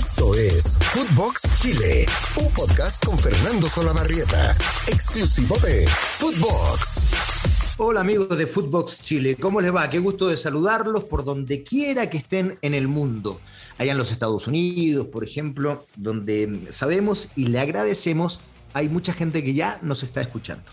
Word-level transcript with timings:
Esto 0.00 0.34
es 0.34 0.78
Footbox 0.78 1.42
Chile, 1.56 2.06
un 2.42 2.50
podcast 2.54 3.04
con 3.04 3.18
Fernando 3.18 3.68
Solabarrieta, 3.68 4.56
exclusivo 4.86 5.58
de 5.58 5.86
Footbox. 5.86 7.76
Hola 7.76 8.00
amigos 8.00 8.38
de 8.38 8.46
Footbox 8.46 9.02
Chile, 9.02 9.36
¿cómo 9.36 9.60
les 9.60 9.74
va? 9.74 9.90
Qué 9.90 9.98
gusto 9.98 10.28
de 10.28 10.38
saludarlos 10.38 11.04
por 11.04 11.22
donde 11.22 11.62
quiera 11.62 12.08
que 12.08 12.16
estén 12.16 12.58
en 12.62 12.72
el 12.72 12.88
mundo. 12.88 13.42
Allá 13.76 13.92
en 13.92 13.98
los 13.98 14.10
Estados 14.10 14.46
Unidos, 14.46 15.08
por 15.08 15.22
ejemplo, 15.22 15.86
donde 15.96 16.62
sabemos 16.70 17.32
y 17.36 17.48
le 17.48 17.60
agradecemos, 17.60 18.40
hay 18.72 18.88
mucha 18.88 19.12
gente 19.12 19.44
que 19.44 19.52
ya 19.52 19.80
nos 19.82 20.02
está 20.02 20.22
escuchando. 20.22 20.64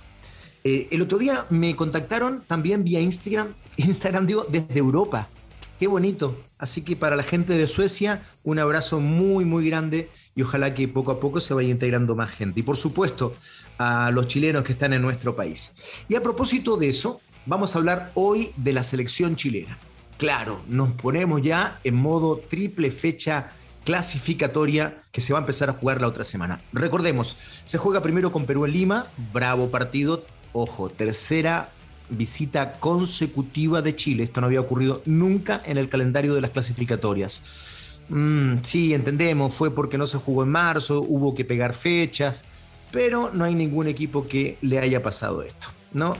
Eh, 0.63 0.87
el 0.89 1.01
otro 1.01 1.17
día 1.17 1.45
me 1.49 1.75
contactaron 1.75 2.43
también 2.47 2.85
vía 2.85 3.01
Instagram, 3.01 3.53
Instagram 3.75 4.25
digo, 4.25 4.45
desde 4.49 4.79
Europa. 4.79 5.27
Qué 5.77 5.87
bonito. 5.87 6.46
Así 6.59 6.83
que 6.83 6.95
para 6.95 7.15
la 7.15 7.23
gente 7.23 7.53
de 7.53 7.67
Suecia, 7.67 8.23
un 8.43 8.59
abrazo 8.59 8.99
muy, 8.99 9.45
muy 9.45 9.69
grande 9.69 10.09
y 10.35 10.41
ojalá 10.41 10.73
que 10.73 10.87
poco 10.87 11.11
a 11.11 11.19
poco 11.19 11.39
se 11.39 11.53
vaya 11.53 11.69
integrando 11.69 12.15
más 12.15 12.31
gente. 12.31 12.59
Y 12.59 12.63
por 12.63 12.77
supuesto, 12.77 13.33
a 13.77 14.11
los 14.11 14.27
chilenos 14.27 14.63
que 14.63 14.73
están 14.73 14.93
en 14.93 15.01
nuestro 15.01 15.35
país. 15.35 15.75
Y 16.07 16.15
a 16.15 16.23
propósito 16.23 16.77
de 16.77 16.89
eso, 16.89 17.21
vamos 17.45 17.75
a 17.75 17.79
hablar 17.79 18.11
hoy 18.15 18.51
de 18.55 18.73
la 18.73 18.83
selección 18.83 19.35
chilena. 19.35 19.77
Claro, 20.17 20.63
nos 20.67 20.91
ponemos 20.91 21.41
ya 21.41 21.79
en 21.83 21.95
modo 21.95 22.37
triple 22.37 22.91
fecha 22.91 23.49
clasificatoria 23.83 25.03
que 25.11 25.21
se 25.21 25.31
va 25.31 25.39
a 25.39 25.41
empezar 25.41 25.69
a 25.69 25.73
jugar 25.73 26.01
la 26.01 26.07
otra 26.07 26.23
semana. 26.23 26.59
Recordemos, 26.73 27.37
se 27.65 27.77
juega 27.77 28.01
primero 28.01 28.31
con 28.31 28.45
Perú 28.45 28.65
en 28.65 28.73
Lima, 28.73 29.07
bravo 29.31 29.69
partido, 29.69 30.25
ojo, 30.53 30.89
tercera 30.89 31.69
visita 32.09 32.73
consecutiva 32.73 33.81
de 33.81 33.95
Chile. 33.95 34.23
Esto 34.23 34.41
no 34.41 34.47
había 34.47 34.61
ocurrido 34.61 35.01
nunca 35.05 35.61
en 35.65 35.77
el 35.77 35.89
calendario 35.89 36.33
de 36.33 36.41
las 36.41 36.51
clasificatorias. 36.51 38.03
Mm, 38.09 38.59
sí, 38.63 38.93
entendemos, 38.93 39.53
fue 39.53 39.71
porque 39.71 39.97
no 39.97 40.07
se 40.07 40.17
jugó 40.17 40.43
en 40.43 40.49
marzo, 40.49 41.01
hubo 41.01 41.35
que 41.35 41.43
pegar 41.43 41.73
fechas, 41.73 42.43
pero 42.91 43.31
no 43.33 43.43
hay 43.43 43.55
ningún 43.55 43.87
equipo 43.87 44.27
que 44.27 44.57
le 44.61 44.79
haya 44.79 45.03
pasado 45.03 45.41
esto, 45.41 45.67
¿no? 45.93 46.15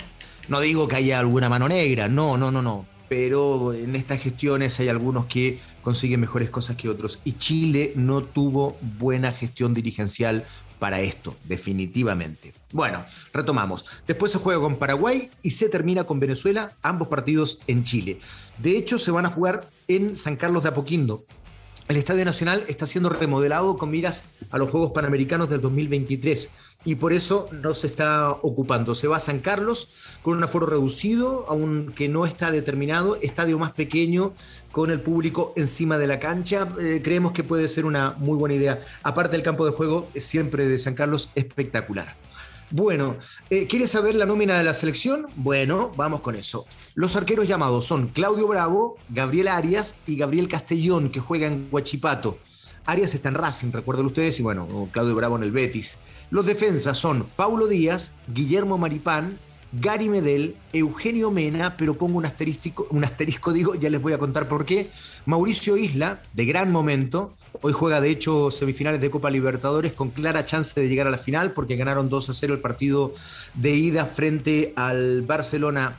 No 0.50 0.59
digo 0.59 0.88
que 0.88 0.97
haya 0.97 1.20
alguna 1.20 1.50
mano 1.50 1.70
negra, 1.70 2.09
no, 2.09 2.38
no, 2.38 2.52
no, 2.52 2.62
no, 2.62 2.86
pero 3.08 3.73
en 3.73 3.95
estas 3.95 4.22
gestiones 4.22 4.80
hay 4.80 4.90
algunos 4.90 5.25
que 5.25 5.59
consiguen 5.81 6.19
mejores 6.19 6.50
cosas 6.50 6.75
que 6.75 6.90
otros 6.90 7.19
y 7.23 7.34
Chile 7.34 7.94
no 7.95 8.22
tuvo 8.22 8.78
buena 9.00 9.31
gestión 9.31 9.73
dirigencial 9.73 10.45
para 10.80 11.02
esto, 11.02 11.36
definitivamente. 11.45 12.53
Bueno, 12.72 13.03
retomamos. 13.33 13.86
Después 14.06 14.31
se 14.31 14.38
juega 14.38 14.61
con 14.61 14.78
Paraguay 14.78 15.30
y 15.42 15.52
se 15.52 15.69
termina 15.69 16.03
con 16.03 16.19
Venezuela, 16.19 16.75
ambos 16.81 17.08
partidos 17.08 17.59
en 17.67 17.84
Chile. 17.84 18.19
De 18.58 18.78
hecho, 18.78 19.00
se 19.00 19.11
van 19.11 19.25
a 19.25 19.30
jugar 19.30 19.67
en 19.88 20.16
San 20.16 20.36
Carlos 20.36 20.64
de 20.64 20.69
Apoquindo. 20.69 21.25
El 21.88 21.95
Estadio 21.95 22.25
Nacional 22.25 22.64
está 22.67 22.86
siendo 22.86 23.09
remodelado 23.09 23.78
con 23.78 23.89
miras 23.89 24.25
a 24.52 24.58
los 24.58 24.69
Juegos 24.69 24.92
Panamericanos 24.92 25.50
del 25.50 25.61
2023 25.61 26.52
y 26.84 26.95
por 26.95 27.14
eso 27.14 27.47
no 27.52 27.73
se 27.73 27.88
está 27.88 28.31
ocupando. 28.31 28.94
Se 28.94 29.08
va 29.08 29.17
a 29.17 29.22
San 29.22 29.39
Carlos 29.39 29.94
con 30.22 30.36
un 30.36 30.44
aforo 30.44 30.66
reducido, 30.66 31.45
aunque 31.47 32.09
no 32.09 32.25
está 32.25 32.52
determinado, 32.52 33.16
estadio 33.22 33.58
más 33.58 33.72
pequeño 33.72 34.34
con 34.78 34.92
el 34.92 35.02
público 35.02 35.53
encima 35.56 35.97
de 35.97 36.06
la 36.06 36.20
cancha. 36.20 36.70
Eh, 36.80 37.02
creemos 37.03 37.33
que 37.33 37.44
puede 37.44 37.67
ser 37.67 37.83
una 37.83 38.14
muy 38.20 38.38
buena 38.38 38.53
idea. 38.53 38.80
Aparte 39.02 39.36
el 39.36 39.42
campo 39.42 39.66
de 39.66 39.72
juego 39.72 40.08
siempre 40.17 40.67
de 40.67 40.78
San 40.78 40.94
Carlos 40.94 41.31
espectacular. 41.34 42.16
Bueno, 42.69 43.16
eh, 43.50 43.66
¿quieres 43.66 43.89
saber 43.89 44.14
la 44.14 44.28
nómina 44.28 44.56
de 44.56 44.64
la 44.64 44.75
selección? 44.75 45.25
Bueno, 45.36 45.92
vamos 45.97 46.19
con 46.19 46.36
eso. 46.36 46.67
Los 46.94 47.16
arqueros 47.16 47.47
llamados 47.47 47.88
son 47.88 48.09
Claudio 48.09 48.47
Bravo, 48.47 48.97
Gabriel 49.09 49.47
Arias 49.47 49.95
y 50.06 50.16
Gabriel 50.16 50.47
Castellón, 50.47 51.09
que 51.09 51.22
juega 51.22 51.47
en 51.47 51.69
Huachipato. 51.72 52.38
Arias 52.86 53.16
está 53.16 53.30
en 53.30 53.36
Racing, 53.36 53.72
recuerden 53.72 54.06
ustedes, 54.06 54.39
y 54.39 54.44
bueno, 54.44 54.67
Claudio 54.91 55.16
Bravo 55.16 55.38
en 55.38 55.44
el 55.44 55.52
Betis. 55.52 55.97
Los 56.30 56.45
defensas 56.45 57.00
son 57.00 57.25
Paulo 57.36 57.66
Díaz, 57.66 58.12
Guillermo 58.28 58.78
Maripán, 58.78 59.39
Gary 59.73 60.09
Medel, 60.09 60.55
Eugenio 60.73 61.29
Mena, 61.31 61.75
pero 61.78 61.97
pongo 61.97 62.17
un 62.17 62.25
asterisco, 62.25 62.88
un 62.89 63.03
asterisco, 63.03 63.51
digo, 63.51 63.75
ya 63.75 63.89
les 63.89 64.01
voy 64.01 64.13
a 64.13 64.17
contar 64.17 64.47
por 64.47 64.66
qué. 64.66 64.89
Mauricio 65.25 65.78
Isla, 65.78 66.22
de 66.33 66.45
gran 66.45 66.72
momento, 66.72 67.33
hoy 67.61 67.73
juega 67.73 68.00
de 68.00 68.09
hecho 68.09 68.50
semifinales 68.50 69.01
de 69.01 69.09
Copa 69.09 69.29
Libertadores 69.29 69.94
con 69.94 70.11
clara 70.11 70.45
chance 70.45 70.79
de 70.79 70.88
llegar 70.88 71.07
a 71.07 71.11
la 71.11 71.17
final 71.17 71.51
porque 71.51 71.75
ganaron 71.75 72.09
2 72.09 72.29
a 72.29 72.33
0 72.33 72.53
el 72.53 72.59
partido 72.61 73.13
de 73.55 73.75
ida 73.75 74.05
frente 74.05 74.73
al 74.75 75.22
Barcelona 75.23 75.97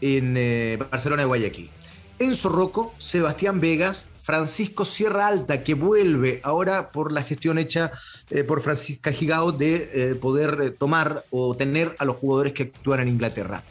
en 0.00 0.34
eh, 0.36 0.78
Barcelona 0.90 1.22
de 1.22 1.26
Guayaquil. 1.26 1.70
Enzo 2.18 2.48
Rocco, 2.48 2.94
Sebastián 2.98 3.60
Vegas, 3.60 4.08
Francisco 4.28 4.84
Sierra 4.84 5.26
Alta, 5.26 5.64
que 5.64 5.72
vuelve 5.72 6.42
ahora 6.44 6.92
por 6.92 7.12
la 7.12 7.22
gestión 7.22 7.58
hecha 7.58 7.92
eh, 8.28 8.44
por 8.44 8.60
Francisca 8.60 9.10
Gigao 9.10 9.52
de 9.52 9.90
eh, 9.94 10.14
poder 10.16 10.58
eh, 10.60 10.70
tomar 10.70 11.24
o 11.30 11.56
tener 11.56 11.96
a 11.98 12.04
los 12.04 12.16
jugadores 12.16 12.52
que 12.52 12.64
actúan 12.64 13.00
en 13.00 13.08
Inglaterra. 13.08 13.64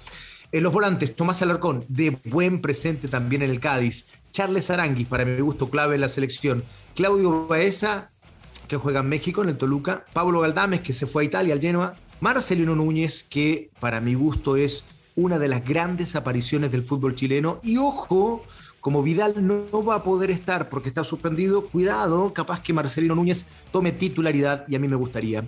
En 0.52 0.64
los 0.64 0.74
volantes, 0.74 1.16
Tomás 1.16 1.44
Alarcón, 1.44 1.86
de 1.90 2.18
buen 2.26 2.60
presente 2.60 3.08
también 3.08 3.44
en 3.44 3.52
el 3.52 3.60
Cádiz. 3.60 4.08
Charles 4.32 4.72
Aranguis, 4.72 5.08
para 5.08 5.26
mi 5.26 5.40
gusto, 5.40 5.70
clave 5.70 5.94
en 5.94 6.02
la 6.02 6.10
selección. 6.10 6.64
Claudio 6.96 7.46
Baeza, 7.46 8.10
que 8.68 8.78
juega 8.78 9.02
en 9.02 9.10
México, 9.10 9.44
en 9.44 9.50
el 9.50 9.58
Toluca. 9.60 10.08
Pablo 10.12 10.40
Galdames, 10.40 10.82
que 10.82 10.94
se 10.94 11.06
fue 11.06 11.22
a 11.22 11.26
Italia, 11.28 11.54
al 11.54 11.62
Genoa. 11.62 11.96
Marcelino 12.20 12.76
Núñez, 12.76 13.22
que 13.22 13.70
para 13.80 14.02
mi 14.02 14.16
gusto 14.16 14.56
es 14.56 14.86
una 15.16 15.38
de 15.38 15.50
las 15.50 15.64
grandes 15.64 16.16
apariciones 16.16 16.72
del 16.72 16.84
fútbol 16.84 17.14
chileno. 17.14 17.60
Y 17.64 17.78
ojo, 17.78 18.44
como 18.88 19.04
Vidal 19.04 19.46
no 19.46 19.84
va 19.84 19.96
a 19.96 20.04
poder 20.06 20.32
estar 20.32 20.70
porque 20.70 20.88
está 20.88 21.04
suspendido, 21.04 21.66
cuidado, 21.66 22.32
capaz 22.34 22.62
que 22.62 22.72
Marcelino 22.72 23.16
Núñez 23.16 23.48
tome 23.74 23.92
titularidad 23.92 24.64
y 24.70 24.78
a 24.78 24.80
mí 24.80 24.88
me 24.88 24.96
gustaría. 24.96 25.44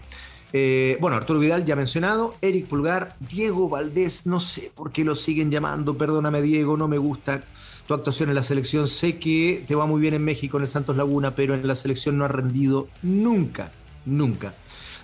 Eh, 0.52 0.98
bueno, 1.00 1.16
Arturo 1.16 1.40
Vidal 1.40 1.64
ya 1.64 1.78
mencionado, 1.78 2.36
Eric 2.42 2.68
Pulgar, 2.68 3.16
Diego 3.22 3.70
Valdés, 3.70 4.26
no 4.26 4.42
sé 4.42 4.74
por 4.76 4.92
qué 4.92 5.06
lo 5.06 5.16
siguen 5.16 5.52
llamando, 5.52 5.98
perdóname 5.98 6.42
Diego, 6.42 6.76
no 6.76 6.90
me 6.90 6.98
gusta 6.98 7.42
tu 7.88 7.94
actuación 7.94 8.28
en 8.28 8.36
la 8.36 8.44
selección, 8.44 8.90
sé 8.90 9.20
que 9.20 9.64
te 9.66 9.74
va 9.74 9.86
muy 9.86 10.02
bien 10.02 10.16
en 10.16 10.26
México, 10.26 10.58
en 10.58 10.64
el 10.64 10.68
Santos 10.68 10.98
Laguna, 10.98 11.34
pero 11.34 11.56
en 11.56 11.66
la 11.66 11.76
selección 11.76 12.18
no 12.18 12.26
ha 12.26 12.28
rendido 12.28 12.90
nunca, 13.04 13.72
nunca. 14.06 14.54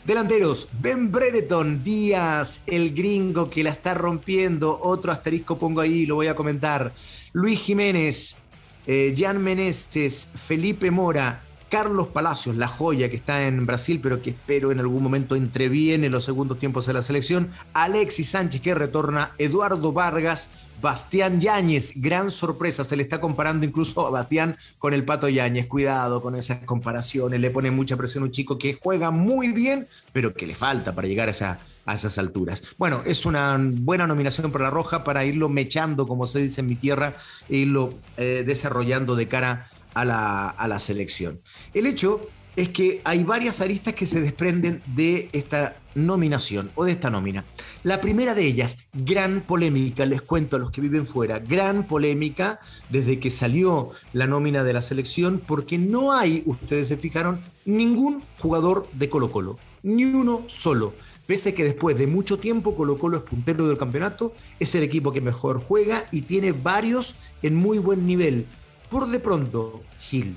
Delanteros, 0.05 0.67
Ben 0.81 1.11
Brereton, 1.11 1.83
Díaz, 1.83 2.61
el 2.67 2.93
gringo 2.93 3.49
que 3.49 3.63
la 3.63 3.71
está 3.71 3.95
rompiendo. 3.95 4.79
Otro 4.83 5.11
asterisco 5.11 5.57
pongo 5.57 5.81
ahí, 5.81 6.05
lo 6.05 6.13
voy 6.13 6.27
a 6.27 6.35
comentar. 6.35 6.93
Luis 7.33 7.59
Jiménez, 7.59 8.37
eh, 8.85 9.15
Jan 9.17 9.41
Meneses, 9.41 10.29
Felipe 10.47 10.91
Mora, 10.91 11.41
Carlos 11.69 12.09
Palacios, 12.09 12.55
la 12.55 12.67
joya 12.67 13.09
que 13.09 13.15
está 13.15 13.47
en 13.47 13.65
Brasil, 13.65 13.99
pero 14.01 14.21
que 14.21 14.29
espero 14.29 14.71
en 14.71 14.79
algún 14.79 15.01
momento 15.01 15.35
entreviene 15.35 16.05
en 16.05 16.11
los 16.11 16.23
segundos 16.23 16.59
tiempos 16.59 16.85
de 16.85 16.93
la 16.93 17.01
selección. 17.01 17.49
Alexis 17.73 18.29
Sánchez 18.29 18.61
que 18.61 18.75
retorna, 18.75 19.31
Eduardo 19.39 19.91
Vargas, 19.91 20.51
Bastián 20.81 21.39
Yáñez, 21.39 21.93
gran 21.95 22.31
sorpresa, 22.31 22.83
se 22.83 22.95
le 22.95 23.03
está 23.03 23.19
comparando 23.21 23.65
incluso 23.65 24.05
a 24.05 24.09
Bastián 24.09 24.57
con 24.77 24.93
el 24.93 25.03
Pato 25.03 25.29
Yáñez, 25.29 25.67
cuidado 25.67 26.21
con 26.21 26.35
esas 26.35 26.59
comparaciones, 26.65 27.39
le 27.39 27.49
pone 27.49 27.71
mucha 27.71 27.97
presión 27.97 28.23
a 28.23 28.25
un 28.25 28.31
chico 28.31 28.57
que 28.57 28.73
juega 28.73 29.11
muy 29.11 29.51
bien, 29.51 29.87
pero 30.13 30.33
que 30.33 30.45
le 30.45 30.53
falta 30.53 30.93
para 30.93 31.07
llegar 31.07 31.29
a, 31.29 31.93
esas 31.93 32.17
alturas. 32.17 32.63
Bueno, 32.77 33.01
es 33.05 33.25
una 33.25 33.59
buena 33.59 34.07
nominación 34.07 34.51
para 34.51 34.65
la 34.65 34.71
Roja 34.71 35.03
para 35.03 35.25
irlo 35.25 35.49
mechando, 35.49 36.07
como 36.07 36.27
se 36.27 36.39
dice 36.39 36.61
en 36.61 36.67
mi 36.67 36.75
tierra, 36.75 37.13
e 37.49 37.57
irlo 37.57 37.93
eh, 38.17 38.43
desarrollando 38.45 39.15
de 39.15 39.27
cara 39.27 39.69
a 39.93 40.03
la 40.03 40.79
selección. 40.79 41.39
El 41.73 41.85
hecho 41.85 42.19
es 42.55 42.69
que 42.69 43.01
hay 43.03 43.23
varias 43.23 43.61
aristas 43.61 43.93
que 43.93 44.05
se 44.05 44.21
desprenden 44.21 44.81
de 44.95 45.29
esta 45.33 45.75
nominación 45.93 46.71
o 46.75 46.85
de 46.85 46.91
esta 46.91 47.09
nómina. 47.09 47.43
La 47.83 48.01
primera 48.01 48.33
de 48.33 48.45
ellas, 48.45 48.77
gran 48.93 49.41
polémica, 49.41 50.05
les 50.05 50.21
cuento 50.21 50.55
a 50.55 50.59
los 50.59 50.71
que 50.71 50.81
viven 50.81 51.05
fuera, 51.05 51.39
gran 51.39 51.85
polémica 51.85 52.59
desde 52.89 53.19
que 53.19 53.31
salió 53.31 53.91
la 54.13 54.27
nómina 54.27 54.63
de 54.63 54.73
la 54.73 54.81
selección, 54.81 55.41
porque 55.45 55.77
no 55.77 56.13
hay, 56.13 56.43
ustedes 56.45 56.87
se 56.87 56.97
fijaron, 56.97 57.39
ningún 57.65 58.23
jugador 58.39 58.87
de 58.93 59.09
Colo 59.09 59.31
Colo, 59.31 59.57
ni 59.83 60.05
uno 60.05 60.43
solo. 60.47 60.93
Pese 61.25 61.49
a 61.49 61.55
que 61.55 61.63
después 61.63 61.97
de 61.97 62.07
mucho 62.07 62.37
tiempo 62.37 62.75
Colo 62.75 62.97
Colo 62.97 63.17
es 63.17 63.23
puntero 63.23 63.67
del 63.67 63.77
campeonato, 63.77 64.33
es 64.59 64.75
el 64.75 64.83
equipo 64.83 65.11
que 65.11 65.21
mejor 65.21 65.59
juega 65.59 66.05
y 66.11 66.21
tiene 66.21 66.51
varios 66.51 67.15
en 67.41 67.55
muy 67.55 67.79
buen 67.79 68.05
nivel. 68.05 68.45
Por 68.89 69.07
de 69.07 69.19
pronto, 69.19 69.81
Gil, 69.99 70.35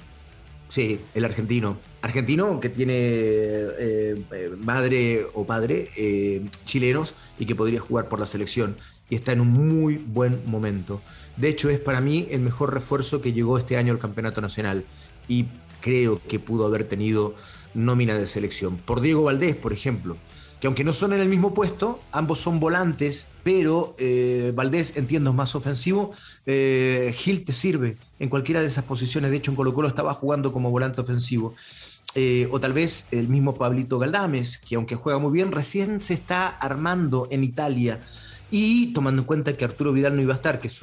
Sí, 0.68 1.00
el 1.14 1.24
argentino. 1.24 1.78
Argentino 2.02 2.60
que 2.60 2.68
tiene 2.68 2.94
eh, 2.94 4.22
eh, 4.32 4.56
madre 4.62 5.26
o 5.32 5.46
padre 5.46 5.88
eh, 5.96 6.44
chilenos 6.64 7.14
y 7.38 7.46
que 7.46 7.54
podría 7.54 7.80
jugar 7.80 8.08
por 8.08 8.20
la 8.20 8.26
selección. 8.26 8.76
Y 9.08 9.14
está 9.14 9.32
en 9.32 9.40
un 9.40 9.48
muy 9.48 9.96
buen 9.96 10.40
momento. 10.46 11.00
De 11.36 11.48
hecho, 11.48 11.70
es 11.70 11.80
para 11.80 12.02
mí 12.02 12.28
el 12.30 12.40
mejor 12.40 12.74
refuerzo 12.74 13.22
que 13.22 13.32
llegó 13.32 13.56
este 13.56 13.78
año 13.78 13.92
al 13.92 13.98
Campeonato 13.98 14.42
Nacional. 14.42 14.84
Y 15.26 15.46
creo 15.80 16.20
que 16.28 16.38
pudo 16.38 16.66
haber 16.66 16.84
tenido 16.84 17.34
nómina 17.72 18.14
de 18.18 18.26
selección. 18.26 18.76
Por 18.76 19.00
Diego 19.00 19.22
Valdés, 19.22 19.56
por 19.56 19.72
ejemplo. 19.72 20.16
Que 20.60 20.66
aunque 20.66 20.84
no 20.84 20.92
son 20.92 21.12
en 21.12 21.20
el 21.20 21.28
mismo 21.28 21.54
puesto, 21.54 22.00
ambos 22.10 22.40
son 22.40 22.58
volantes, 22.58 23.28
pero 23.44 23.94
eh, 23.98 24.52
Valdés, 24.54 24.96
entiendo, 24.96 25.30
es 25.30 25.36
más 25.36 25.54
ofensivo. 25.54 26.12
Eh, 26.46 27.14
Gil 27.16 27.44
te 27.44 27.52
sirve 27.52 27.96
en 28.18 28.28
cualquiera 28.28 28.60
de 28.60 28.66
esas 28.66 28.84
posiciones. 28.84 29.30
De 29.30 29.36
hecho, 29.36 29.52
en 29.52 29.56
Colo 29.56 29.72
Colo 29.72 29.88
estaba 29.88 30.14
jugando 30.14 30.52
como 30.52 30.70
volante 30.70 31.00
ofensivo. 31.00 31.54
Eh, 32.14 32.48
o 32.50 32.58
tal 32.58 32.72
vez 32.72 33.06
el 33.12 33.28
mismo 33.28 33.54
Pablito 33.54 33.98
Galdames, 33.98 34.58
que 34.58 34.74
aunque 34.74 34.96
juega 34.96 35.18
muy 35.18 35.30
bien, 35.30 35.52
recién 35.52 36.00
se 36.00 36.14
está 36.14 36.48
armando 36.48 37.28
en 37.30 37.44
Italia. 37.44 38.00
Y 38.50 38.92
tomando 38.94 39.22
en 39.22 39.26
cuenta 39.26 39.52
que 39.52 39.64
Arturo 39.64 39.92
Vidal 39.92 40.16
no 40.16 40.22
iba 40.22 40.32
a 40.32 40.36
estar, 40.36 40.58
que 40.58 40.68
es, 40.68 40.82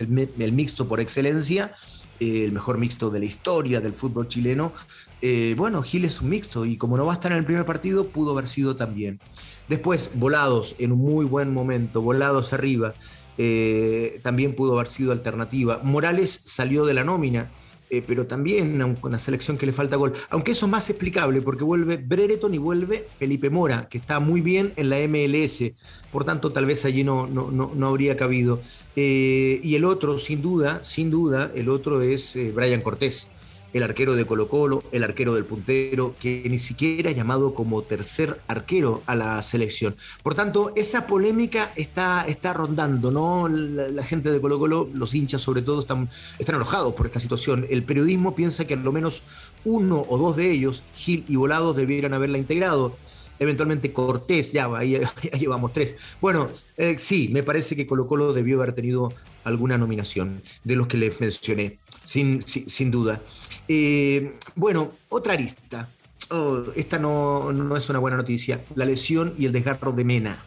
el, 0.00 0.52
mixto 0.52 0.88
por 0.88 0.98
excelencia, 0.98 1.74
el 2.22 2.52
mejor 2.52 2.78
mixto 2.78 3.10
de 3.10 3.18
la 3.20 3.24
historia 3.26 3.80
del 3.80 3.94
fútbol 3.94 4.28
chileno, 4.28 4.72
eh, 5.20 5.54
bueno, 5.56 5.82
Gil 5.82 6.04
es 6.04 6.20
un 6.20 6.30
mixto 6.30 6.64
y 6.64 6.76
como 6.76 6.96
no 6.96 7.06
va 7.06 7.12
a 7.12 7.14
estar 7.14 7.30
en 7.32 7.38
el 7.38 7.44
primer 7.44 7.64
partido, 7.64 8.08
pudo 8.08 8.32
haber 8.32 8.48
sido 8.48 8.76
también. 8.76 9.20
Después, 9.68 10.10
Volados 10.14 10.74
en 10.78 10.92
un 10.92 10.98
muy 10.98 11.24
buen 11.24 11.52
momento, 11.52 12.02
Volados 12.02 12.52
arriba, 12.52 12.92
eh, 13.38 14.20
también 14.22 14.54
pudo 14.54 14.74
haber 14.74 14.88
sido 14.88 15.12
alternativa. 15.12 15.80
Morales 15.82 16.30
salió 16.30 16.84
de 16.84 16.94
la 16.94 17.04
nómina, 17.04 17.50
eh, 17.92 18.02
pero 18.06 18.26
también 18.26 18.96
con 19.00 19.12
la 19.12 19.18
selección 19.18 19.58
que 19.58 19.66
le 19.66 19.74
falta 19.74 19.96
gol. 19.96 20.14
Aunque 20.30 20.52
eso 20.52 20.64
es 20.64 20.72
más 20.72 20.88
explicable 20.88 21.42
porque 21.42 21.62
vuelve 21.62 21.98
Brereton 21.98 22.54
y 22.54 22.58
vuelve 22.58 23.06
Felipe 23.18 23.50
Mora, 23.50 23.86
que 23.90 23.98
está 23.98 24.18
muy 24.18 24.40
bien 24.40 24.72
en 24.76 24.88
la 24.88 24.96
MLS. 25.06 25.74
Por 26.10 26.24
tanto, 26.24 26.52
tal 26.52 26.64
vez 26.64 26.86
allí 26.86 27.04
no, 27.04 27.26
no, 27.26 27.50
no, 27.50 27.88
habría 27.88 28.16
cabido. 28.16 28.62
y 28.96 29.74
el 29.74 29.84
otro, 29.84 30.16
sin 30.16 30.40
duda, 30.40 30.82
sin 30.82 31.10
duda, 31.10 31.52
el 31.54 31.68
otro 31.68 32.00
es 32.00 32.36
Brian 32.54 32.80
Cortés 32.80 33.28
el 33.72 33.82
arquero 33.82 34.14
de 34.14 34.26
Colo 34.26 34.48
Colo, 34.48 34.82
el 34.92 35.04
arquero 35.04 35.34
del 35.34 35.44
puntero, 35.44 36.14
que 36.20 36.44
ni 36.48 36.58
siquiera 36.58 37.10
ha 37.10 37.12
llamado 37.12 37.54
como 37.54 37.82
tercer 37.82 38.40
arquero 38.46 39.02
a 39.06 39.16
la 39.16 39.40
selección. 39.42 39.96
Por 40.22 40.34
tanto, 40.34 40.72
esa 40.76 41.06
polémica 41.06 41.72
está, 41.76 42.24
está 42.26 42.52
rondando, 42.52 43.10
¿no? 43.10 43.48
La, 43.48 44.02
gente 44.04 44.30
de 44.30 44.40
Colo 44.40 44.58
Colo, 44.58 44.88
los 44.92 45.14
hinchas 45.14 45.40
sobre 45.40 45.62
todo, 45.62 45.80
están, 45.80 46.08
están 46.38 46.56
enojados 46.56 46.94
por 46.94 47.06
esta 47.06 47.20
situación. 47.20 47.66
El 47.70 47.82
periodismo 47.84 48.34
piensa 48.34 48.66
que 48.66 48.74
al 48.74 48.92
menos 48.92 49.22
uno 49.64 50.04
o 50.08 50.18
dos 50.18 50.36
de 50.36 50.50
ellos, 50.50 50.82
Gil 50.96 51.24
y 51.28 51.36
Volados, 51.36 51.76
debieran 51.76 52.14
haberla 52.14 52.38
integrado 52.38 52.96
eventualmente 53.38 53.92
Cortés, 53.92 54.52
ya, 54.52 54.66
ahí, 54.76 55.00
llevamos 55.38 55.72
tres. 55.72 55.96
Bueno, 56.20 56.48
eh, 56.76 56.96
sí, 56.98 57.28
me 57.32 57.42
parece 57.42 57.74
que 57.74 57.86
Colo 57.86 58.06
Colo 58.06 58.32
debió 58.32 58.58
haber 58.62 58.74
tenido 58.74 59.12
alguna 59.44 59.76
nominación 59.78 60.42
de 60.62 60.76
los 60.76 60.86
que 60.86 60.96
les 60.96 61.20
mencioné, 61.20 61.78
sin, 62.04 62.40
sin 62.42 62.90
duda. 62.90 63.20
Eh, 63.68 64.38
bueno, 64.56 64.92
otra 65.08 65.34
arista. 65.34 65.88
Oh, 66.30 66.62
esta 66.76 66.98
no, 66.98 67.52
no, 67.52 67.76
es 67.76 67.88
una 67.88 67.98
buena 67.98 68.16
noticia. 68.16 68.60
La 68.74 68.84
lesión 68.84 69.34
y 69.38 69.46
el 69.46 69.52
desgarro 69.52 69.92
de 69.92 70.04
Mena, 70.04 70.38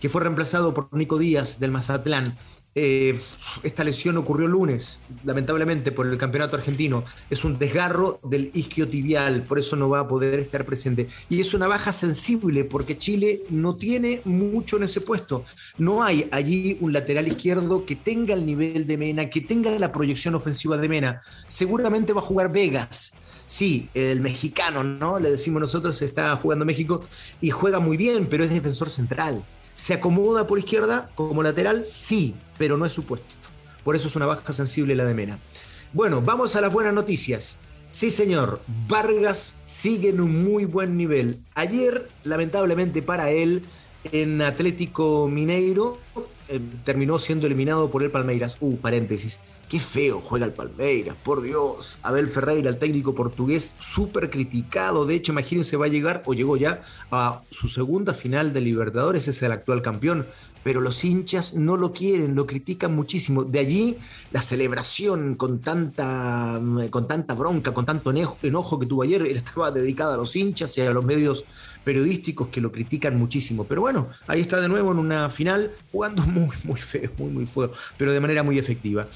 que 0.00 0.08
fue 0.08 0.22
reemplazado 0.22 0.74
por 0.74 0.88
Nico 0.92 1.18
Díaz 1.18 1.60
del 1.60 1.70
Mazatlán. 1.70 2.36
Eh, 2.74 3.18
esta 3.64 3.82
lesión 3.82 4.16
ocurrió 4.16 4.46
el 4.46 4.52
lunes, 4.52 5.00
lamentablemente, 5.24 5.90
por 5.90 6.06
el 6.06 6.16
campeonato 6.18 6.56
argentino. 6.56 7.04
Es 7.28 7.44
un 7.44 7.58
desgarro 7.58 8.20
del 8.22 8.50
isquiotibial, 8.54 9.42
por 9.42 9.58
eso 9.58 9.76
no 9.76 9.88
va 9.88 10.00
a 10.00 10.08
poder 10.08 10.38
estar 10.38 10.64
presente. 10.64 11.08
Y 11.28 11.40
es 11.40 11.52
una 11.54 11.66
baja 11.66 11.92
sensible, 11.92 12.64
porque 12.64 12.96
Chile 12.96 13.42
no 13.50 13.76
tiene 13.76 14.20
mucho 14.24 14.76
en 14.76 14.84
ese 14.84 15.00
puesto. 15.00 15.44
No 15.78 16.02
hay 16.02 16.28
allí 16.30 16.78
un 16.80 16.92
lateral 16.92 17.26
izquierdo 17.26 17.84
que 17.84 17.96
tenga 17.96 18.34
el 18.34 18.46
nivel 18.46 18.86
de 18.86 18.96
Mena, 18.96 19.28
que 19.28 19.40
tenga 19.40 19.76
la 19.78 19.92
proyección 19.92 20.34
ofensiva 20.34 20.76
de 20.76 20.88
Mena. 20.88 21.22
Seguramente 21.46 22.12
va 22.12 22.20
a 22.20 22.24
jugar 22.24 22.52
Vegas. 22.52 23.14
Sí, 23.46 23.88
el 23.94 24.20
mexicano, 24.20 24.84
¿no? 24.84 25.18
Le 25.18 25.32
decimos 25.32 25.60
nosotros, 25.60 26.00
está 26.02 26.36
jugando 26.36 26.64
México 26.64 27.04
y 27.40 27.50
juega 27.50 27.80
muy 27.80 27.96
bien, 27.96 28.26
pero 28.30 28.44
es 28.44 28.50
defensor 28.50 28.90
central. 28.90 29.42
¿Se 29.80 29.94
acomoda 29.94 30.46
por 30.46 30.58
izquierda 30.58 31.08
como 31.14 31.42
lateral? 31.42 31.86
Sí, 31.86 32.34
pero 32.58 32.76
no 32.76 32.84
es 32.84 32.92
su 32.92 33.04
puesto. 33.04 33.34
Por 33.82 33.96
eso 33.96 34.08
es 34.08 34.14
una 34.14 34.26
baja 34.26 34.52
sensible 34.52 34.94
la 34.94 35.06
de 35.06 35.14
Mena. 35.14 35.38
Bueno, 35.94 36.20
vamos 36.20 36.54
a 36.54 36.60
las 36.60 36.70
buenas 36.70 36.92
noticias. 36.92 37.60
Sí, 37.88 38.10
señor, 38.10 38.60
Vargas 38.86 39.54
sigue 39.64 40.10
en 40.10 40.20
un 40.20 40.44
muy 40.44 40.66
buen 40.66 40.98
nivel. 40.98 41.38
Ayer, 41.54 42.08
lamentablemente 42.24 43.00
para 43.00 43.30
él, 43.30 43.62
en 44.12 44.42
Atlético 44.42 45.28
Mineiro, 45.28 45.96
eh, 46.48 46.60
terminó 46.84 47.18
siendo 47.18 47.46
eliminado 47.46 47.90
por 47.90 48.02
el 48.02 48.10
Palmeiras. 48.10 48.58
Uh, 48.60 48.76
paréntesis. 48.76 49.40
Qué 49.70 49.78
feo 49.78 50.20
juega 50.20 50.46
el 50.46 50.52
Palmeiras, 50.52 51.14
por 51.22 51.42
Dios. 51.42 52.00
Abel 52.02 52.28
Ferreira, 52.28 52.68
el 52.68 52.80
técnico 52.80 53.14
portugués, 53.14 53.76
súper 53.78 54.28
criticado. 54.28 55.06
De 55.06 55.14
hecho, 55.14 55.30
imagínense, 55.30 55.76
va 55.76 55.86
a 55.86 55.88
llegar 55.88 56.24
o 56.26 56.34
llegó 56.34 56.56
ya 56.56 56.82
a 57.12 57.42
su 57.50 57.68
segunda 57.68 58.12
final 58.12 58.52
de 58.52 58.62
Libertadores, 58.62 59.28
es 59.28 59.40
el 59.44 59.52
actual 59.52 59.80
campeón. 59.80 60.26
Pero 60.64 60.80
los 60.80 61.04
hinchas 61.04 61.54
no 61.54 61.76
lo 61.76 61.92
quieren, 61.92 62.34
lo 62.34 62.48
critican 62.48 62.96
muchísimo. 62.96 63.44
De 63.44 63.60
allí 63.60 63.96
la 64.32 64.42
celebración 64.42 65.36
con 65.36 65.60
tanta, 65.60 66.60
con 66.90 67.06
tanta 67.06 67.34
bronca, 67.34 67.72
con 67.72 67.86
tanto 67.86 68.10
enojo 68.10 68.78
que 68.80 68.86
tuvo 68.86 69.04
ayer, 69.04 69.24
estaba 69.28 69.70
dedicada 69.70 70.14
a 70.14 70.16
los 70.16 70.34
hinchas 70.34 70.76
y 70.78 70.80
a 70.80 70.90
los 70.90 71.04
medios 71.04 71.44
periodísticos 71.84 72.48
que 72.48 72.60
lo 72.60 72.72
critican 72.72 73.16
muchísimo. 73.16 73.62
Pero 73.68 73.82
bueno, 73.82 74.08
ahí 74.26 74.40
está 74.40 74.60
de 74.60 74.66
nuevo 74.66 74.90
en 74.90 74.98
una 74.98 75.30
final, 75.30 75.70
jugando 75.92 76.22
muy, 76.26 76.56
muy 76.64 76.80
feo, 76.80 77.12
muy, 77.18 77.30
muy 77.30 77.46
feo, 77.46 77.70
pero 77.96 78.10
de 78.10 78.18
manera 78.18 78.42
muy 78.42 78.58
efectiva. 78.58 79.06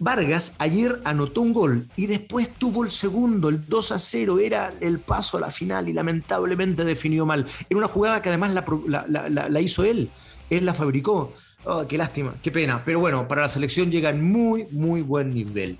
Vargas 0.00 0.54
ayer 0.58 0.98
anotó 1.04 1.42
un 1.42 1.52
gol 1.52 1.86
y 1.94 2.06
después 2.06 2.48
tuvo 2.48 2.84
el 2.84 2.90
segundo, 2.90 3.50
el 3.50 3.66
2 3.66 3.92
a 3.92 3.98
0, 3.98 4.38
era 4.38 4.72
el 4.80 4.98
paso 4.98 5.36
a 5.36 5.40
la 5.40 5.50
final 5.50 5.90
y 5.90 5.92
lamentablemente 5.92 6.86
definió 6.86 7.26
mal. 7.26 7.46
Era 7.68 7.76
una 7.76 7.86
jugada 7.86 8.22
que 8.22 8.30
además 8.30 8.54
la, 8.54 9.60
hizo 9.60 9.84
él, 9.84 10.08
él 10.48 10.64
la 10.64 10.72
fabricó. 10.72 11.34
Oh, 11.64 11.86
qué 11.86 11.98
lástima, 11.98 12.34
qué 12.42 12.50
pena. 12.50 12.82
Pero 12.82 12.98
bueno, 12.98 13.28
para 13.28 13.42
la 13.42 13.48
selección 13.50 13.90
llega 13.90 14.08
en 14.08 14.24
muy, 14.24 14.64
muy 14.70 15.02
buen 15.02 15.34
nivel. 15.34 15.76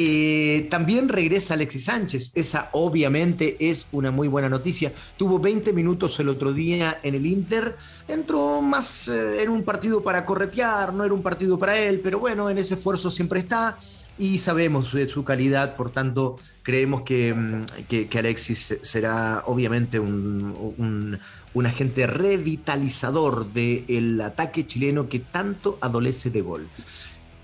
Eh, 0.00 0.68
también 0.70 1.08
regresa 1.08 1.54
Alexis 1.54 1.86
Sánchez, 1.86 2.30
esa 2.36 2.68
obviamente 2.70 3.56
es 3.58 3.88
una 3.90 4.12
muy 4.12 4.28
buena 4.28 4.48
noticia. 4.48 4.92
Tuvo 5.16 5.40
20 5.40 5.72
minutos 5.72 6.20
el 6.20 6.28
otro 6.28 6.52
día 6.52 7.00
en 7.02 7.16
el 7.16 7.26
Inter, 7.26 7.76
entró 8.06 8.62
más 8.62 9.08
eh, 9.08 9.42
en 9.42 9.50
un 9.50 9.64
partido 9.64 10.00
para 10.00 10.24
corretear, 10.24 10.94
no 10.94 11.04
era 11.04 11.12
un 11.12 11.22
partido 11.22 11.58
para 11.58 11.76
él, 11.76 11.98
pero 11.98 12.20
bueno, 12.20 12.48
en 12.48 12.58
ese 12.58 12.74
esfuerzo 12.74 13.10
siempre 13.10 13.40
está 13.40 13.76
y 14.16 14.38
sabemos 14.38 14.92
de 14.92 15.08
su 15.08 15.24
calidad, 15.24 15.74
por 15.74 15.90
tanto 15.90 16.36
creemos 16.62 17.02
que, 17.02 17.34
mm, 17.34 18.16
Alexis 18.16 18.78
será 18.82 19.42
obviamente 19.46 19.98
un, 19.98 21.18
un 21.54 21.66
agente 21.66 22.06
revitalizador 22.06 23.52
del 23.52 24.20
ataque 24.20 24.64
chileno 24.64 25.08
que 25.08 25.18
tanto 25.18 25.76
adolece 25.80 26.30
de 26.30 26.40
gol. 26.40 26.68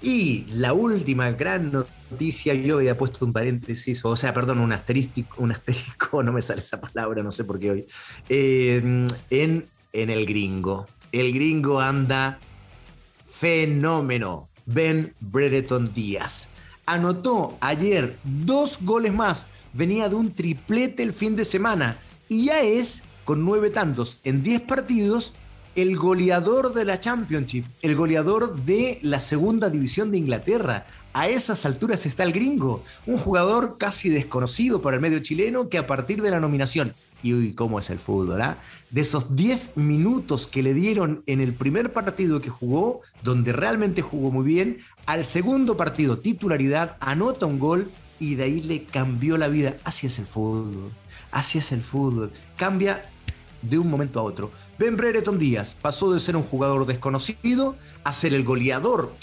Y 0.05 0.45
la 0.51 0.75
última 0.75 1.31
gran 1.31 1.73
noticia, 1.73 2.04
yo 2.19 2.77
había 2.77 2.97
puesto 2.97 3.25
un 3.25 3.33
paréntesis, 3.33 4.05
o 4.05 4.17
sea, 4.17 4.33
perdón, 4.35 4.61
un 4.61 4.73
asterisco, 4.73 5.43
un 5.43 5.53
asterisco, 5.53 6.23
no 6.25 6.33
me 6.33 6.43
sale 6.43 6.61
esa 6.61 6.81
palabra, 6.81 7.23
no 7.23 7.31
sé 7.31 7.45
por 7.45 7.59
qué 7.59 7.71
hoy, 7.71 7.87
eh, 8.29 9.09
en, 9.31 9.67
en 9.93 10.11
el 10.11 10.27
gringo. 10.27 10.87
El 11.13 11.33
gringo 11.33 11.81
anda 11.81 12.39
fenómeno. 13.39 14.49
Ben 14.67 15.15
Brereton 15.21 15.93
Díaz. 15.93 16.49
Anotó 16.87 17.57
ayer 17.61 18.17
dos 18.25 18.79
goles 18.81 19.13
más. 19.13 19.49
Venía 19.73 20.09
de 20.09 20.15
un 20.15 20.33
triplete 20.33 21.03
el 21.03 21.13
fin 21.13 21.37
de 21.37 21.45
semana. 21.45 21.99
Y 22.29 22.47
ya 22.47 22.61
es, 22.61 23.05
con 23.25 23.45
nueve 23.45 23.71
tantos 23.71 24.21
en 24.25 24.43
diez 24.43 24.61
partidos, 24.61 25.35
el 25.75 25.97
goleador 25.97 26.73
de 26.73 26.85
la 26.85 27.01
Championship, 27.01 27.67
el 27.83 27.97
goleador 27.97 28.57
de 28.57 28.99
la 29.03 29.21
segunda 29.21 29.71
división 29.71 30.11
de 30.11 30.19
Inglaterra. 30.19 30.87
A 31.17 31.29
esas 31.29 31.65
alturas 31.65 32.07
está 32.07 32.25
el 32.25 32.33
gringo, 32.33 32.83
un 33.07 33.19
jugador 33.19 33.79
casi 33.79 34.09
desconocido 34.09 34.83
para 34.83 34.97
el 34.97 35.01
medio 35.01 35.21
chileno 35.21 35.69
que 35.69 35.79
a 35.79 35.87
partir 35.87 36.21
de 36.21 36.29
la 36.29 36.41
nominación, 36.41 36.93
y 37.23 37.35
uy, 37.35 37.53
cómo 37.53 37.79
es 37.79 37.89
el 37.91 38.01
fútbol, 38.01 38.43
¿ah? 38.43 38.59
de 38.91 39.01
esos 39.01 39.37
10 39.37 39.77
minutos 39.77 40.49
que 40.49 40.65
le 40.65 40.75
dieron 40.75 41.23
en 41.27 41.41
el 41.41 41.55
primer 41.55 41.93
partido 41.93 42.41
que 42.41 42.51
jugó, 42.51 43.03
donde 43.23 43.53
realmente 43.53 44.03
jugó 44.03 44.33
muy 44.33 44.45
bien, 44.45 44.79
al 45.07 45.25
segundo 45.25 45.77
partido, 45.77 46.19
titularidad, 46.19 46.97
anota 46.99 47.47
un 47.47 47.61
gol 47.61 47.93
y 48.19 48.35
de 48.35 48.43
ahí 48.43 48.61
le 48.63 48.83
cambió 48.83 49.39
la 49.39 49.47
vida. 49.47 49.77
Así 49.85 50.09
es 50.09 50.19
el 50.19 50.27
fútbol, 50.27 50.91
así 51.31 51.59
es 51.59 51.71
el 51.71 51.83
fútbol, 51.83 52.33
cambia 52.57 53.09
de 53.63 53.79
un 53.79 53.89
momento 53.89 54.19
a 54.19 54.25
otro. 54.25 54.51
Ben 54.81 54.97
Brereton 54.97 55.39
Díaz 55.39 55.77
pasó 55.81 56.13
de 56.13 56.19
ser 56.19 56.35
un 56.35 56.43
jugador 56.43 56.87
desconocido 56.87 57.77
a 58.03 58.13
ser 58.13 58.35
el 58.35 58.43
goleador, 58.43 59.15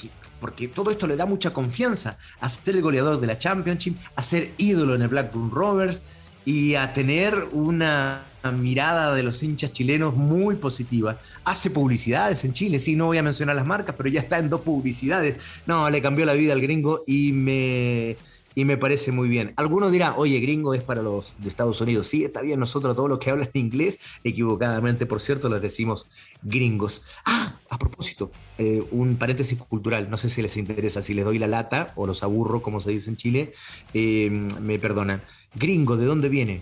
porque 0.41 0.67
todo 0.67 0.89
esto 0.91 1.07
le 1.07 1.15
da 1.15 1.25
mucha 1.25 1.53
confianza, 1.53 2.17
a 2.41 2.49
ser 2.49 2.75
el 2.75 2.81
goleador 2.81 3.21
de 3.21 3.27
la 3.27 3.37
Championship, 3.37 3.95
a 4.15 4.23
ser 4.23 4.51
ídolo 4.57 4.95
en 4.95 5.03
el 5.03 5.07
Blackburn 5.07 5.51
Rovers 5.51 6.01
y 6.43 6.73
a 6.73 6.93
tener 6.93 7.35
una 7.51 8.23
mirada 8.49 9.13
de 9.13 9.21
los 9.21 9.43
hinchas 9.43 9.71
chilenos 9.71 10.15
muy 10.15 10.55
positiva. 10.55 11.19
Hace 11.45 11.69
publicidades 11.69 12.43
en 12.43 12.53
Chile, 12.53 12.79
sí, 12.79 12.95
no 12.95 13.05
voy 13.05 13.19
a 13.19 13.23
mencionar 13.23 13.55
las 13.55 13.67
marcas, 13.67 13.93
pero 13.95 14.09
ya 14.09 14.19
está 14.19 14.39
en 14.39 14.49
dos 14.49 14.61
publicidades. 14.61 15.35
No, 15.67 15.87
le 15.91 16.01
cambió 16.01 16.25
la 16.25 16.33
vida 16.33 16.53
al 16.53 16.61
gringo 16.61 17.03
y 17.05 17.31
me, 17.33 18.17
y 18.55 18.65
me 18.65 18.77
parece 18.77 19.11
muy 19.11 19.29
bien. 19.29 19.53
Algunos 19.55 19.91
dirán, 19.91 20.13
oye, 20.17 20.39
gringo 20.39 20.73
es 20.73 20.83
para 20.83 21.01
los 21.01 21.35
de 21.39 21.49
Estados 21.49 21.79
Unidos. 21.81 22.07
Sí, 22.07 22.23
está 22.23 22.41
bien, 22.41 22.59
nosotros 22.59 22.95
todos 22.95 23.09
los 23.09 23.19
que 23.19 23.29
hablan 23.29 23.49
inglés, 23.53 23.99
equivocadamente, 24.23 25.05
por 25.05 25.21
cierto, 25.21 25.49
les 25.49 25.61
decimos 25.61 26.09
gringos. 26.41 27.03
Ah, 27.25 27.55
a 27.69 27.77
propósito, 27.77 28.31
eh, 28.57 28.83
un 28.91 29.15
paréntesis 29.15 29.57
cultural, 29.57 30.09
no 30.09 30.17
sé 30.17 30.29
si 30.29 30.41
les 30.41 30.57
interesa, 30.57 31.01
si 31.01 31.13
les 31.13 31.25
doy 31.25 31.39
la 31.39 31.47
lata 31.47 31.93
o 31.95 32.05
los 32.05 32.23
aburro, 32.23 32.61
como 32.61 32.81
se 32.81 32.91
dice 32.91 33.09
en 33.09 33.17
Chile, 33.17 33.53
eh, 33.93 34.29
me 34.61 34.79
perdonan. 34.79 35.21
Gringo, 35.55 35.97
¿de 35.97 36.05
dónde 36.05 36.29
viene? 36.29 36.61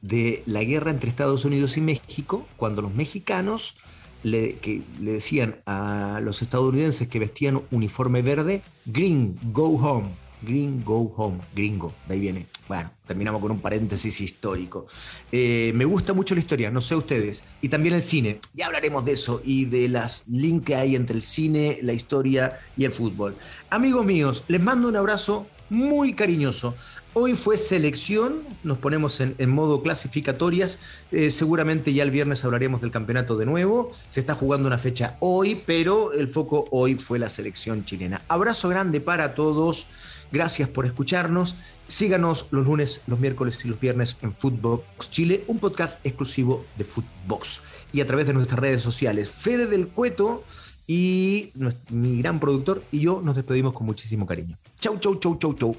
De 0.00 0.42
la 0.46 0.62
guerra 0.64 0.90
entre 0.90 1.10
Estados 1.10 1.44
Unidos 1.44 1.76
y 1.76 1.80
México, 1.80 2.46
cuando 2.56 2.82
los 2.82 2.94
mexicanos 2.94 3.76
le, 4.22 4.58
le 5.00 5.12
decían 5.12 5.56
a 5.66 6.20
los 6.22 6.42
estadounidenses 6.42 7.08
que 7.08 7.18
vestían 7.18 7.62
uniforme 7.70 8.22
verde, 8.22 8.62
Green, 8.86 9.38
go 9.52 9.76
home 9.76 10.08
Green 10.42 10.84
Go 10.84 11.12
Home, 11.16 11.38
gringo, 11.54 11.92
de 12.06 12.14
ahí 12.14 12.20
viene. 12.20 12.46
Bueno, 12.68 12.90
terminamos 13.06 13.40
con 13.40 13.50
un 13.50 13.60
paréntesis 13.60 14.20
histórico. 14.20 14.86
Eh, 15.32 15.72
me 15.74 15.84
gusta 15.84 16.12
mucho 16.12 16.34
la 16.34 16.40
historia, 16.40 16.70
no 16.70 16.80
sé 16.80 16.94
ustedes, 16.94 17.44
y 17.62 17.68
también 17.68 17.94
el 17.94 18.02
cine. 18.02 18.40
Ya 18.54 18.66
hablaremos 18.66 19.04
de 19.04 19.12
eso 19.12 19.40
y 19.44 19.64
de 19.64 19.88
las 19.88 20.28
links 20.28 20.66
que 20.66 20.76
hay 20.76 20.96
entre 20.96 21.16
el 21.16 21.22
cine, 21.22 21.78
la 21.82 21.92
historia 21.92 22.58
y 22.76 22.84
el 22.84 22.92
fútbol. 22.92 23.36
Amigos 23.70 24.04
míos, 24.04 24.44
les 24.48 24.60
mando 24.60 24.88
un 24.88 24.96
abrazo 24.96 25.46
muy 25.70 26.14
cariñoso. 26.14 26.74
Hoy 27.14 27.34
fue 27.34 27.58
selección, 27.58 28.42
nos 28.62 28.78
ponemos 28.78 29.20
en, 29.20 29.50
modo 29.50 29.82
clasificatorias. 29.82 30.78
Eh, 31.10 31.30
seguramente 31.30 31.92
ya 31.92 32.04
el 32.04 32.10
viernes 32.10 32.44
hablaremos 32.44 32.80
del 32.80 32.90
campeonato 32.90 33.36
de 33.36 33.46
nuevo. 33.46 33.90
Se 34.08 34.20
está 34.20 34.34
jugando 34.34 34.68
una 34.68 34.78
fecha 34.78 35.16
hoy, 35.20 35.60
pero 35.66 36.12
el 36.12 36.28
foco 36.28 36.66
hoy 36.70 36.94
fue 36.94 37.18
la 37.18 37.28
selección 37.28 37.84
chilena. 37.84 38.22
Abrazo 38.28 38.68
grande 38.68 39.00
para 39.00 39.34
todos. 39.34 39.88
Gracias 40.30 40.68
por 40.68 40.86
escucharnos. 40.86 41.56
Síganos 41.86 42.48
los 42.50 42.66
lunes, 42.66 43.00
los 43.06 43.18
miércoles 43.18 43.58
y 43.64 43.68
los 43.68 43.80
viernes 43.80 44.18
en 44.22 44.34
Footbox 44.34 45.10
Chile, 45.10 45.44
un 45.46 45.58
podcast 45.58 46.04
exclusivo 46.04 46.66
de 46.76 46.84
Footbox. 46.84 47.62
Y 47.92 48.00
a 48.00 48.06
través 48.06 48.26
de 48.26 48.34
nuestras 48.34 48.60
redes 48.60 48.82
sociales. 48.82 49.30
Fede 49.30 49.66
del 49.66 49.88
Cueto 49.88 50.44
y 50.86 51.52
mi 51.90 52.20
gran 52.22 52.40
productor 52.40 52.82
y 52.90 53.00
yo 53.00 53.20
nos 53.22 53.36
despedimos 53.36 53.74
con 53.74 53.86
muchísimo 53.86 54.26
cariño. 54.26 54.58
Chau, 54.80 54.98
chau, 54.98 55.16
chau, 55.16 55.38
chau, 55.38 55.54
chau. 55.54 55.76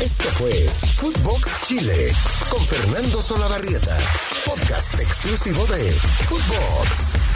Esto 0.00 0.24
fue 0.24 0.50
Footbox 0.96 1.66
Chile 1.66 2.12
con 2.50 2.60
Fernando 2.62 3.20
Solabarrieta, 3.22 3.96
podcast 4.44 4.94
exclusivo 5.00 5.64
de 5.66 5.90
Footbox. 5.92 7.35